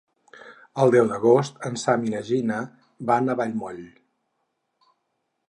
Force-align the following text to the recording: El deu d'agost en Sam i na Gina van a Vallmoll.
El 0.85 0.93
deu 0.95 1.09
d'agost 1.11 1.59
en 1.71 1.77
Sam 1.81 2.07
i 2.07 2.15
na 2.15 2.23
Gina 2.31 2.59
van 3.11 3.31
a 3.31 3.37
Vallmoll. 3.43 3.87